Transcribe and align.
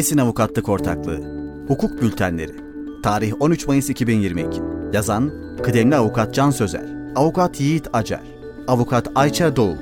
Esin 0.00 0.18
Avukatlık 0.18 0.68
Ortaklığı. 0.68 1.20
Hukuk 1.68 2.02
Bültenleri. 2.02 2.52
Tarih 3.02 3.32
13 3.40 3.66
Mayıs 3.66 3.90
2022 3.90 4.60
Yazan 4.92 5.32
Kıdemli 5.62 5.96
Avukat 5.96 6.34
Can 6.34 6.50
Sözer. 6.50 6.84
Avukat 7.16 7.60
Yiğit 7.60 7.88
Acar. 7.92 8.20
Avukat 8.68 9.08
Ayça 9.14 9.56
Doğu. 9.56 9.76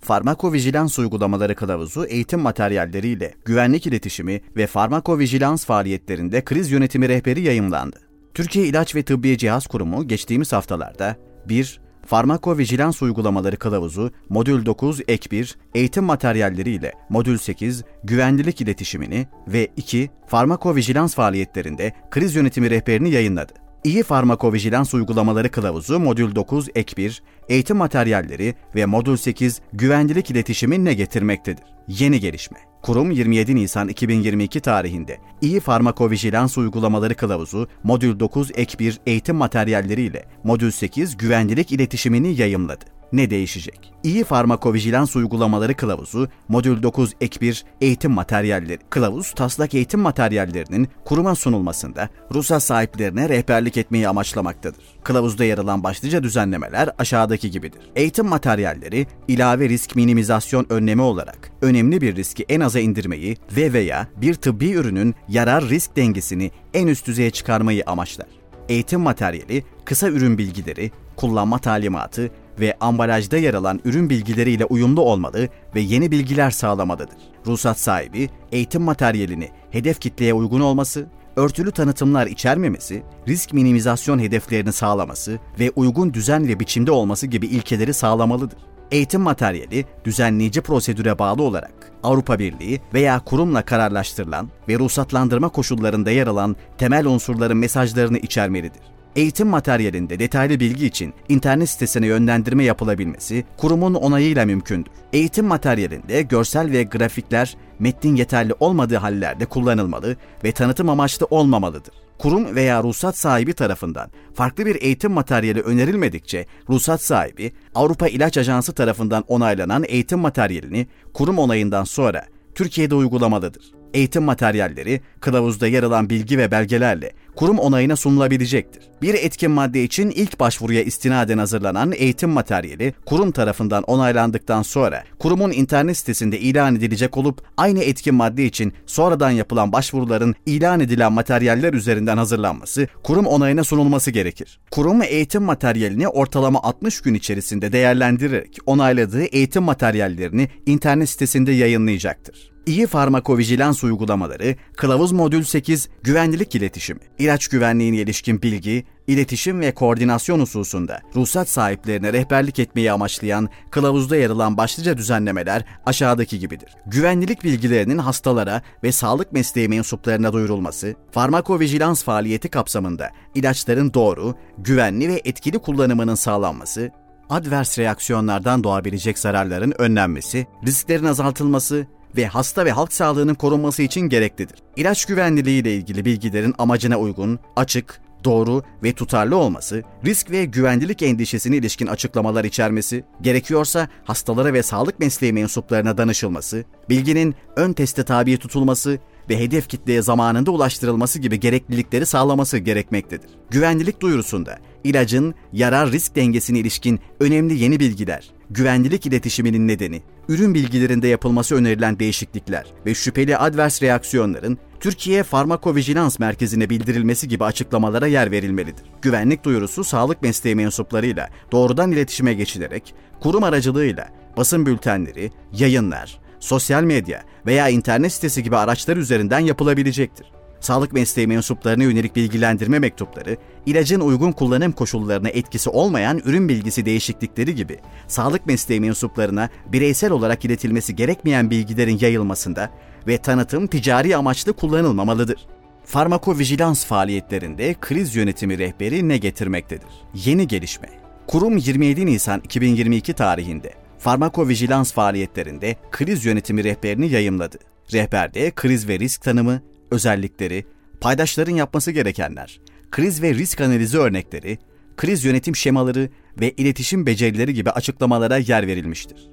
Farmakovijilans 0.00 0.98
uygulamaları 0.98 1.54
kılavuzu 1.54 2.04
eğitim 2.04 2.40
materyalleriyle 2.40 3.34
güvenlik 3.44 3.86
iletişimi 3.86 4.40
ve 4.56 4.66
farmakovijilans 4.66 5.64
faaliyetlerinde 5.64 6.44
kriz 6.44 6.70
yönetimi 6.70 7.08
rehberi 7.08 7.40
yayımlandı. 7.40 8.00
Türkiye 8.34 8.66
İlaç 8.66 8.94
ve 8.94 9.02
Tıbbiye 9.02 9.38
Cihaz 9.38 9.66
Kurumu 9.66 10.08
geçtiğimiz 10.08 10.52
haftalarda 10.52 11.16
1. 11.48 11.80
Farmakovijilans 12.10 13.02
uygulamaları 13.02 13.56
kılavuzu 13.56 14.10
Modül 14.28 14.66
9 14.66 15.00
Ek 15.08 15.30
1 15.30 15.58
eğitim 15.74 16.04
materyalleri 16.04 16.70
ile 16.70 16.92
Modül 17.08 17.38
8 17.38 17.84
güvenlilik 18.04 18.60
iletişimini 18.60 19.26
ve 19.48 19.68
2 19.76 20.10
farmakovijilans 20.26 21.14
faaliyetlerinde 21.14 21.92
kriz 22.10 22.34
yönetimi 22.34 22.70
rehberini 22.70 23.10
yayınladı. 23.10 23.52
İyi 23.84 24.02
farmakovijilans 24.02 24.94
uygulamaları 24.94 25.50
kılavuzu 25.50 26.00
Modül 26.00 26.34
9 26.34 26.68
Ek 26.74 26.96
1 26.96 27.22
eğitim 27.48 27.76
materyalleri 27.76 28.54
ve 28.74 28.86
Modül 28.86 29.16
8 29.16 29.60
güvenlilik 29.72 30.30
iletişimi 30.30 30.84
ne 30.84 30.94
getirmektedir? 30.94 31.64
Yeni 31.88 32.20
gelişme. 32.20 32.58
Kurum 32.82 33.10
27 33.10 33.56
Nisan 33.56 33.88
2022 33.88 34.60
tarihinde 34.60 35.18
İyi 35.40 35.60
Farmakovijilans 35.60 36.58
Uygulamaları 36.58 37.14
Kılavuzu 37.14 37.68
Modül 37.82 38.20
9 38.20 38.50
Ek 38.54 38.78
1 38.78 39.00
eğitim 39.06 39.36
materyalleri 39.36 40.02
ile 40.02 40.24
Modül 40.44 40.70
8 40.70 41.16
güvenlilik 41.16 41.72
iletişimini 41.72 42.40
yayımladı 42.40 42.99
ne 43.12 43.30
değişecek? 43.30 43.92
İyi 44.02 44.24
farmakovijilans 44.24 45.16
uygulamaları 45.16 45.74
kılavuzu, 45.74 46.28
Modül 46.48 46.82
9 46.82 47.12
Ek 47.20 47.40
1 47.40 47.64
eğitim 47.80 48.10
materyalleri. 48.10 48.78
Kılavuz, 48.90 49.32
taslak 49.32 49.74
eğitim 49.74 50.00
materyallerinin 50.00 50.88
kuruma 51.04 51.34
sunulmasında 51.34 52.08
ruhsat 52.34 52.62
sahiplerine 52.62 53.28
rehberlik 53.28 53.76
etmeyi 53.76 54.08
amaçlamaktadır. 54.08 54.84
Kılavuzda 55.04 55.44
yer 55.44 55.58
alan 55.58 55.84
başlıca 55.84 56.22
düzenlemeler 56.22 56.90
aşağıdaki 56.98 57.50
gibidir. 57.50 57.80
Eğitim 57.96 58.26
materyalleri, 58.26 59.06
ilave 59.28 59.68
risk 59.68 59.96
minimizasyon 59.96 60.66
önlemi 60.70 61.02
olarak 61.02 61.50
önemli 61.62 62.00
bir 62.00 62.16
riski 62.16 62.44
en 62.48 62.60
aza 62.60 62.80
indirmeyi 62.80 63.36
ve 63.56 63.72
veya 63.72 64.08
bir 64.16 64.34
tıbbi 64.34 64.70
ürünün 64.70 65.14
yarar 65.28 65.68
risk 65.68 65.96
dengesini 65.96 66.50
en 66.74 66.86
üst 66.86 67.06
düzeye 67.06 67.30
çıkarmayı 67.30 67.82
amaçlar. 67.86 68.26
Eğitim 68.68 69.00
materyali, 69.00 69.64
kısa 69.84 70.08
ürün 70.08 70.38
bilgileri, 70.38 70.90
kullanma 71.16 71.58
talimatı 71.58 72.30
ve 72.60 72.76
ambalajda 72.80 73.36
yer 73.36 73.54
alan 73.54 73.80
ürün 73.84 74.10
bilgileriyle 74.10 74.64
uyumlu 74.64 75.00
olmalı 75.00 75.48
ve 75.74 75.80
yeni 75.80 76.10
bilgiler 76.10 76.50
sağlamalıdır. 76.50 77.18
Ruhsat 77.46 77.78
sahibi, 77.80 78.28
eğitim 78.52 78.82
materyalini 78.82 79.48
hedef 79.70 80.00
kitleye 80.00 80.34
uygun 80.34 80.60
olması, 80.60 81.06
örtülü 81.36 81.70
tanıtımlar 81.70 82.26
içermemesi, 82.26 83.02
risk 83.28 83.52
minimizasyon 83.52 84.18
hedeflerini 84.18 84.72
sağlaması 84.72 85.38
ve 85.58 85.70
uygun 85.76 86.14
düzen 86.14 86.48
ve 86.48 86.60
biçimde 86.60 86.90
olması 86.90 87.26
gibi 87.26 87.46
ilkeleri 87.46 87.94
sağlamalıdır. 87.94 88.58
Eğitim 88.90 89.20
materyali 89.20 89.84
düzenleyici 90.04 90.60
prosedüre 90.60 91.18
bağlı 91.18 91.42
olarak 91.42 91.92
Avrupa 92.02 92.38
Birliği 92.38 92.80
veya 92.94 93.20
kurumla 93.20 93.62
kararlaştırılan 93.62 94.50
ve 94.68 94.78
ruhsatlandırma 94.78 95.48
koşullarında 95.48 96.10
yer 96.10 96.26
alan 96.26 96.56
temel 96.78 97.06
unsurların 97.06 97.56
mesajlarını 97.56 98.18
içermelidir. 98.18 98.82
Eğitim 99.16 99.48
materyalinde 99.48 100.18
detaylı 100.18 100.60
bilgi 100.60 100.86
için 100.86 101.14
internet 101.28 101.68
sitesine 101.68 102.06
yönlendirme 102.06 102.64
yapılabilmesi 102.64 103.44
kurumun 103.56 103.94
onayıyla 103.94 104.46
mümkündür. 104.46 104.92
Eğitim 105.12 105.46
materyalinde 105.46 106.22
görsel 106.22 106.72
ve 106.72 106.82
grafikler 106.82 107.56
metnin 107.78 108.16
yeterli 108.16 108.54
olmadığı 108.60 108.96
hallerde 108.96 109.46
kullanılmalı 109.46 110.16
ve 110.44 110.52
tanıtım 110.52 110.88
amaçlı 110.88 111.26
olmamalıdır. 111.30 111.94
Kurum 112.18 112.54
veya 112.54 112.82
ruhsat 112.82 113.18
sahibi 113.18 113.52
tarafından 113.52 114.10
farklı 114.34 114.66
bir 114.66 114.82
eğitim 114.82 115.12
materyali 115.12 115.60
önerilmedikçe 115.60 116.46
ruhsat 116.68 117.02
sahibi 117.02 117.52
Avrupa 117.74 118.08
İlaç 118.08 118.38
Ajansı 118.38 118.72
tarafından 118.72 119.24
onaylanan 119.28 119.84
eğitim 119.88 120.18
materyalini 120.18 120.86
kurum 121.14 121.38
onayından 121.38 121.84
sonra 121.84 122.26
Türkiye'de 122.54 122.94
uygulamalıdır. 122.94 123.72
Eğitim 123.94 124.22
materyalleri 124.22 125.00
kılavuzda 125.20 125.66
yer 125.66 125.82
alan 125.82 126.10
bilgi 126.10 126.38
ve 126.38 126.50
belgelerle 126.50 127.12
kurum 127.40 127.58
onayına 127.58 127.96
sunulabilecektir. 127.96 128.82
Bir 129.02 129.14
etkin 129.14 129.50
madde 129.50 129.84
için 129.84 130.10
ilk 130.10 130.40
başvuruya 130.40 130.82
istinaden 130.82 131.38
hazırlanan 131.38 131.92
eğitim 131.96 132.30
materyali 132.30 132.94
kurum 133.06 133.32
tarafından 133.32 133.82
onaylandıktan 133.82 134.62
sonra 134.62 135.04
kurumun 135.18 135.50
internet 135.50 135.96
sitesinde 135.96 136.38
ilan 136.38 136.76
edilecek 136.76 137.16
olup 137.16 137.42
aynı 137.56 137.80
etkin 137.80 138.14
madde 138.14 138.44
için 138.44 138.72
sonradan 138.86 139.30
yapılan 139.30 139.72
başvuruların 139.72 140.34
ilan 140.46 140.80
edilen 140.80 141.12
materyaller 141.12 141.74
üzerinden 141.74 142.16
hazırlanması, 142.16 142.88
kurum 143.02 143.26
onayına 143.26 143.64
sunulması 143.64 144.10
gerekir. 144.10 144.60
Kurum 144.70 145.02
eğitim 145.02 145.42
materyalini 145.42 146.08
ortalama 146.08 146.62
60 146.62 147.00
gün 147.00 147.14
içerisinde 147.14 147.72
değerlendirerek 147.72 148.58
onayladığı 148.66 149.24
eğitim 149.24 149.62
materyallerini 149.62 150.48
internet 150.66 151.08
sitesinde 151.08 151.52
yayınlayacaktır. 151.52 152.50
İyi 152.66 152.86
farmakovijilans 152.86 153.84
uygulamaları, 153.84 154.56
Kılavuz 154.76 155.12
Modül 155.12 155.42
8 155.42 155.88
Güvenlik 156.02 156.54
İletişimi, 156.54 157.00
ilaç 157.18 157.48
güvenliğine 157.48 157.96
ilişkin 157.96 158.42
bilgi, 158.42 158.84
iletişim 159.06 159.60
ve 159.60 159.74
koordinasyon 159.74 160.40
hususunda 160.40 161.00
ruhsat 161.16 161.48
sahiplerine 161.48 162.12
rehberlik 162.12 162.58
etmeyi 162.58 162.92
amaçlayan 162.92 163.48
kılavuzda 163.70 164.16
yer 164.16 164.30
alan 164.30 164.56
başlıca 164.56 164.96
düzenlemeler 164.96 165.64
aşağıdaki 165.86 166.38
gibidir. 166.38 166.76
Güvenlik 166.86 167.44
bilgilerinin 167.44 167.98
hastalara 167.98 168.62
ve 168.84 168.92
sağlık 168.92 169.32
mesleği 169.32 169.68
mensuplarına 169.68 170.32
duyurulması, 170.32 170.94
farmakovijilans 171.12 172.04
faaliyeti 172.04 172.48
kapsamında 172.48 173.10
ilaçların 173.34 173.94
doğru, 173.94 174.34
güvenli 174.58 175.08
ve 175.08 175.20
etkili 175.24 175.58
kullanımının 175.58 176.14
sağlanması, 176.14 176.90
advers 177.30 177.78
reaksiyonlardan 177.78 178.64
doğabilecek 178.64 179.18
zararların 179.18 179.74
önlenmesi, 179.78 180.46
risklerin 180.66 181.04
azaltılması, 181.04 181.86
ve 182.16 182.26
hasta 182.26 182.64
ve 182.64 182.72
halk 182.72 182.92
sağlığının 182.92 183.34
korunması 183.34 183.82
için 183.82 184.00
gereklidir. 184.00 184.58
İlaç 184.76 185.04
güvenliliği 185.04 185.62
ile 185.62 185.74
ilgili 185.74 186.04
bilgilerin 186.04 186.54
amacına 186.58 186.96
uygun, 186.96 187.38
açık, 187.56 188.00
doğru 188.24 188.62
ve 188.82 188.92
tutarlı 188.92 189.36
olması, 189.36 189.82
risk 190.04 190.30
ve 190.30 190.44
güvenlilik 190.44 191.02
endişesine 191.02 191.56
ilişkin 191.56 191.86
açıklamalar 191.86 192.44
içermesi, 192.44 193.04
gerekiyorsa 193.20 193.88
hastalara 194.04 194.52
ve 194.52 194.62
sağlık 194.62 194.98
mesleği 194.98 195.32
mensuplarına 195.32 195.98
danışılması, 195.98 196.64
bilginin 196.88 197.34
ön 197.56 197.72
teste 197.72 198.02
tabi 198.02 198.36
tutulması 198.36 198.98
ve 199.30 199.38
hedef 199.38 199.68
kitleye 199.68 200.02
zamanında 200.02 200.50
ulaştırılması 200.50 201.18
gibi 201.18 201.40
gereklilikleri 201.40 202.06
sağlaması 202.06 202.58
gerekmektedir. 202.58 203.30
Güvenlilik 203.50 204.00
duyurusunda 204.00 204.58
ilacın 204.84 205.34
yarar 205.52 205.92
risk 205.92 206.16
dengesine 206.16 206.58
ilişkin 206.58 207.00
önemli 207.20 207.54
yeni 207.54 207.80
bilgiler, 207.80 208.30
güvenlilik 208.50 209.06
iletişiminin 209.06 209.68
nedeni, 209.68 210.02
ürün 210.30 210.54
bilgilerinde 210.54 211.08
yapılması 211.08 211.54
önerilen 211.54 211.98
değişiklikler 211.98 212.66
ve 212.86 212.94
şüpheli 212.94 213.36
advers 213.36 213.82
reaksiyonların 213.82 214.58
Türkiye 214.80 215.22
Farmakovijilans 215.22 216.18
Merkezi'ne 216.18 216.70
bildirilmesi 216.70 217.28
gibi 217.28 217.44
açıklamalara 217.44 218.06
yer 218.06 218.30
verilmelidir. 218.30 218.84
Güvenlik 219.02 219.44
duyurusu 219.44 219.84
sağlık 219.84 220.22
mesleği 220.22 220.56
mensuplarıyla 220.56 221.28
doğrudan 221.52 221.92
iletişime 221.92 222.34
geçilerek 222.34 222.94
kurum 223.20 223.44
aracılığıyla 223.44 224.08
basın 224.36 224.66
bültenleri, 224.66 225.30
yayınlar, 225.52 226.18
sosyal 226.40 226.82
medya 226.82 227.22
veya 227.46 227.68
internet 227.68 228.12
sitesi 228.12 228.42
gibi 228.42 228.56
araçlar 228.56 228.96
üzerinden 228.96 229.40
yapılabilecektir. 229.40 230.26
Sağlık 230.60 230.92
mesleği 230.92 231.26
mensuplarına 231.26 231.82
yönelik 231.82 232.16
bilgilendirme 232.16 232.78
mektupları, 232.78 233.36
ilacın 233.66 234.00
uygun 234.00 234.32
kullanım 234.32 234.72
koşullarına 234.72 235.28
etkisi 235.28 235.70
olmayan 235.70 236.18
ürün 236.24 236.48
bilgisi 236.48 236.84
değişiklikleri 236.84 237.54
gibi 237.54 237.78
sağlık 238.08 238.46
mesleği 238.46 238.80
mensuplarına 238.80 239.48
bireysel 239.66 240.12
olarak 240.12 240.44
iletilmesi 240.44 240.96
gerekmeyen 240.96 241.50
bilgilerin 241.50 241.98
yayılmasında 242.00 242.70
ve 243.06 243.18
tanıtım 243.18 243.66
ticari 243.66 244.16
amaçlı 244.16 244.52
kullanılmamalıdır. 244.52 245.46
Farmakovijilans 245.84 246.84
faaliyetlerinde 246.84 247.74
kriz 247.80 248.16
yönetimi 248.16 248.58
rehberi 248.58 249.08
ne 249.08 249.16
getirmektedir? 249.16 249.88
Yeni 250.14 250.48
gelişme. 250.48 250.88
Kurum 251.26 251.56
27 251.56 252.06
Nisan 252.06 252.40
2022 252.40 253.12
tarihinde 253.12 253.72
farmakovijilans 253.98 254.92
faaliyetlerinde 254.92 255.76
kriz 255.90 256.24
yönetimi 256.24 256.64
rehberini 256.64 257.10
yayımladı. 257.10 257.58
Rehberde 257.92 258.50
kriz 258.50 258.88
ve 258.88 258.98
risk 258.98 259.22
tanımı, 259.22 259.62
özellikleri, 259.90 260.64
paydaşların 261.00 261.54
yapması 261.54 261.90
gerekenler, 261.90 262.60
kriz 262.90 263.22
ve 263.22 263.34
risk 263.34 263.60
analizi 263.60 263.98
örnekleri, 263.98 264.58
kriz 264.96 265.24
yönetim 265.24 265.56
şemaları 265.56 266.08
ve 266.40 266.50
iletişim 266.50 267.06
becerileri 267.06 267.54
gibi 267.54 267.70
açıklamalara 267.70 268.36
yer 268.36 268.66
verilmiştir. 268.66 269.30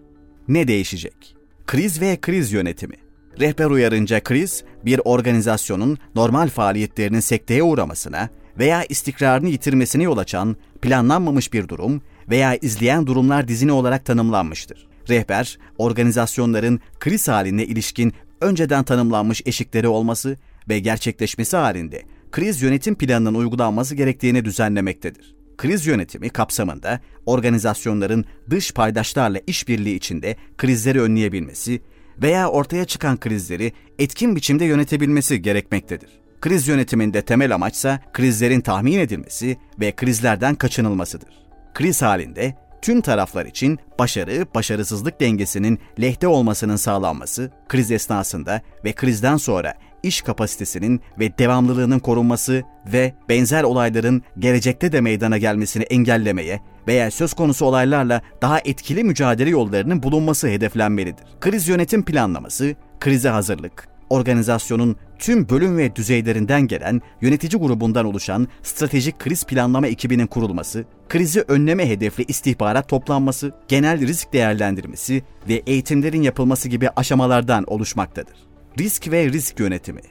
Ne 0.48 0.68
değişecek? 0.68 1.36
Kriz 1.66 2.02
ve 2.02 2.18
kriz 2.22 2.52
yönetimi. 2.52 2.96
Rehber 3.40 3.66
uyarınca 3.66 4.24
kriz, 4.24 4.64
bir 4.86 5.02
organizasyonun 5.06 5.98
normal 6.16 6.50
faaliyetlerinin 6.50 7.20
sekteye 7.20 7.64
uğramasına 7.64 8.30
veya 8.60 8.84
istikrarını 8.84 9.50
yitirmesine 9.50 10.04
yol 10.04 10.18
açan 10.18 10.56
planlanmamış 10.82 11.54
bir 11.54 11.68
durum 11.68 12.02
veya 12.30 12.56
izleyen 12.56 13.08
durumlar 13.08 13.48
dizini 13.48 13.72
olarak 13.72 14.06
tanımlanmıştır. 14.06 14.88
Rehber, 15.10 15.58
organizasyonların 15.78 16.80
kriz 17.00 17.28
haline 17.28 17.66
ilişkin 17.66 18.14
önceden 18.42 18.84
tanımlanmış 18.84 19.42
eşikleri 19.46 19.88
olması 19.88 20.38
ve 20.70 20.80
gerçekleşmesi 20.80 21.58
halinde 21.58 22.04
kriz 22.32 22.62
yönetim 22.62 22.96
planının 22.96 23.34
uygulanması 23.34 23.96
gerektiğini 23.96 24.46
düzenlemektedir. 24.46 25.36
Kriz 25.58 25.88
yönetimi 25.88 26.30
kapsamında 26.30 27.00
organizasyonların 27.26 28.26
dış 28.50 28.72
paydaşlarla 28.72 29.40
işbirliği 29.48 29.96
içinde 29.96 30.36
krizleri 30.58 31.02
önleyebilmesi 31.02 31.82
veya 32.22 32.50
ortaya 32.50 32.86
çıkan 32.86 33.20
krizleri 33.20 33.74
etkin 34.00 34.36
biçimde 34.36 34.66
yönetebilmesi 34.66 35.42
gerekmektedir. 35.42 36.10
Kriz 36.42 36.68
yönetiminde 36.68 37.22
temel 37.22 37.56
amaçsa 37.56 38.00
krizlerin 38.14 38.62
tahmin 38.62 39.00
edilmesi 39.00 39.58
ve 39.80 39.92
krizlerden 39.92 40.56
kaçınılmasıdır. 40.56 41.30
Kriz 41.74 42.02
halinde 42.02 42.56
tüm 42.82 43.02
taraflar 43.02 43.46
için 43.46 43.80
başarı, 44.00 44.46
başarısızlık 44.56 45.22
dengesinin 45.22 45.80
lehte 46.02 46.28
olmasının 46.28 46.76
sağlanması, 46.76 47.52
kriz 47.68 47.92
esnasında 47.92 48.62
ve 48.86 48.94
krizden 48.94 49.38
sonra 49.38 49.74
iş 50.04 50.22
kapasitesinin 50.22 51.02
ve 51.20 51.38
devamlılığının 51.38 52.00
korunması 52.00 52.64
ve 52.94 53.14
benzer 53.30 53.64
olayların 53.64 54.22
gelecekte 54.40 54.92
de 54.92 55.02
meydana 55.02 55.38
gelmesini 55.38 55.84
engellemeye 55.84 56.60
veya 56.88 57.12
söz 57.12 57.34
konusu 57.34 57.66
olaylarla 57.66 58.22
daha 58.42 58.60
etkili 58.60 59.04
mücadele 59.04 59.50
yollarının 59.50 60.04
bulunması 60.04 60.48
hedeflenmelidir. 60.48 61.26
Kriz 61.40 61.68
yönetim 61.68 62.06
planlaması, 62.06 62.76
krize 63.00 63.30
hazırlık, 63.30 63.88
organizasyonun 64.10 64.96
tüm 65.20 65.50
bölüm 65.50 65.78
ve 65.78 65.96
düzeylerinden 65.96 66.62
gelen 66.62 67.02
yönetici 67.22 67.62
grubundan 67.62 68.06
oluşan 68.06 68.48
stratejik 68.64 69.20
kriz 69.20 69.44
planlama 69.44 69.88
ekibinin 69.88 70.28
kurulması, 70.28 70.86
krizi 71.10 71.42
önleme 71.48 71.90
hedefli 71.90 72.26
istihbarat 72.28 72.90
toplanması, 72.90 73.52
genel 73.68 74.08
risk 74.08 74.34
değerlendirmesi 74.34 75.24
ve 75.50 75.54
eğitimlerin 75.54 76.22
yapılması 76.22 76.70
gibi 76.70 76.90
aşamalardan 76.90 77.64
oluşmaktadır. 77.68 78.47
Risk 78.80 79.12
ve 79.12 79.26
risk 79.26 79.60
yönetimi. 79.60 80.02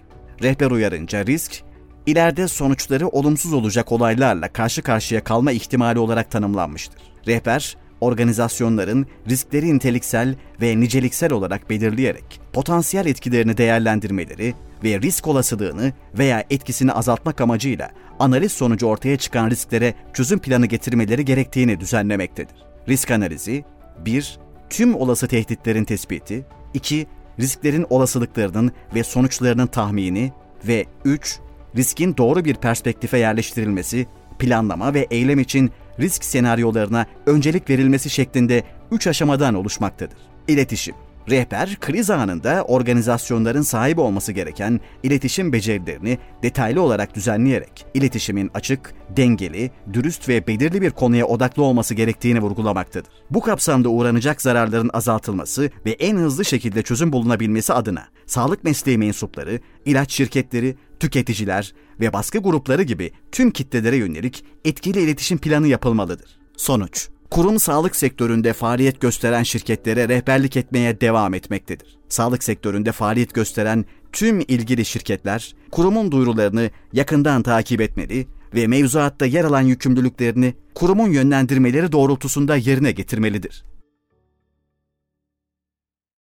Rehber 0.42 0.70
uyarınca 0.70 1.26
risk, 1.26 1.62
ileride 2.06 2.48
sonuçları 2.48 3.08
olumsuz 3.08 3.52
olacak 3.52 3.92
olaylarla 3.92 4.52
karşı 4.52 4.82
karşıya 4.82 5.24
kalma 5.24 5.52
ihtimali 5.52 5.98
olarak 5.98 6.30
tanımlanmıştır. 6.30 7.02
Rehber, 7.26 7.76
organizasyonların 8.00 9.06
riskleri 9.28 9.74
niteliksel 9.74 10.34
ve 10.60 10.80
niceliksel 10.80 11.32
olarak 11.32 11.70
belirleyerek 11.70 12.40
potansiyel 12.52 13.06
etkilerini 13.06 13.56
değerlendirmeleri 13.56 14.54
ve 14.84 15.00
risk 15.00 15.26
olasılığını 15.26 15.92
veya 16.18 16.44
etkisini 16.50 16.92
azaltmak 16.92 17.40
amacıyla 17.40 17.90
analiz 18.18 18.52
sonucu 18.52 18.86
ortaya 18.86 19.16
çıkan 19.16 19.50
risklere 19.50 19.94
çözüm 20.14 20.38
planı 20.38 20.66
getirmeleri 20.66 21.24
gerektiğini 21.24 21.80
düzenlemektedir. 21.80 22.56
Risk 22.88 23.10
analizi 23.10 23.64
1. 24.04 24.38
Tüm 24.70 24.94
olası 24.94 25.28
tehditlerin 25.28 25.84
tespiti 25.84 26.46
2 26.74 27.06
risklerin 27.40 27.86
olasılıklarının 27.90 28.72
ve 28.94 29.04
sonuçlarının 29.04 29.66
tahmini 29.66 30.32
ve 30.68 30.84
3. 31.04 31.38
Riskin 31.76 32.16
doğru 32.16 32.44
bir 32.44 32.54
perspektife 32.54 33.18
yerleştirilmesi, 33.18 34.06
planlama 34.38 34.94
ve 34.94 35.06
eylem 35.10 35.38
için 35.38 35.70
risk 36.00 36.24
senaryolarına 36.24 37.06
öncelik 37.26 37.70
verilmesi 37.70 38.10
şeklinde 38.10 38.62
3 38.90 39.06
aşamadan 39.06 39.54
oluşmaktadır. 39.54 40.18
İletişim 40.48 40.94
Rehber, 41.30 41.76
kriz 41.80 42.10
anında 42.10 42.64
organizasyonların 42.64 43.62
sahip 43.62 43.98
olması 43.98 44.32
gereken 44.32 44.80
iletişim 45.02 45.52
becerilerini 45.52 46.18
detaylı 46.42 46.82
olarak 46.82 47.14
düzenleyerek 47.14 47.86
iletişimin 47.94 48.50
açık, 48.54 48.94
dengeli, 49.16 49.70
dürüst 49.92 50.28
ve 50.28 50.46
belirli 50.46 50.82
bir 50.82 50.90
konuya 50.90 51.26
odaklı 51.26 51.62
olması 51.62 51.94
gerektiğini 51.94 52.40
vurgulamaktadır. 52.40 53.12
Bu 53.30 53.40
kapsamda 53.40 53.88
uğranacak 53.88 54.42
zararların 54.42 54.90
azaltılması 54.92 55.70
ve 55.86 55.90
en 55.90 56.16
hızlı 56.16 56.44
şekilde 56.44 56.82
çözüm 56.82 57.12
bulunabilmesi 57.12 57.72
adına 57.72 58.08
sağlık 58.26 58.64
mesleği 58.64 58.98
mensupları, 58.98 59.60
ilaç 59.84 60.12
şirketleri, 60.12 60.76
tüketiciler 61.00 61.74
ve 62.00 62.12
baskı 62.12 62.38
grupları 62.38 62.82
gibi 62.82 63.12
tüm 63.32 63.50
kitlelere 63.50 63.96
yönelik 63.96 64.44
etkili 64.64 65.00
iletişim 65.00 65.38
planı 65.38 65.68
yapılmalıdır. 65.68 66.38
Sonuç 66.56 67.08
kurum 67.30 67.60
sağlık 67.60 67.96
sektöründe 67.96 68.52
faaliyet 68.52 69.00
gösteren 69.00 69.42
şirketlere 69.42 70.08
rehberlik 70.08 70.56
etmeye 70.56 71.00
devam 71.00 71.34
etmektedir. 71.34 71.98
Sağlık 72.08 72.44
sektöründe 72.44 72.92
faaliyet 72.92 73.34
gösteren 73.34 73.84
tüm 74.12 74.40
ilgili 74.40 74.84
şirketler 74.84 75.54
kurumun 75.70 76.12
duyurularını 76.12 76.70
yakından 76.92 77.42
takip 77.42 77.80
etmeli 77.80 78.26
ve 78.54 78.66
mevzuatta 78.66 79.26
yer 79.26 79.44
alan 79.44 79.60
yükümlülüklerini 79.60 80.54
kurumun 80.74 81.08
yönlendirmeleri 81.08 81.92
doğrultusunda 81.92 82.56
yerine 82.56 82.92
getirmelidir. 82.92 83.64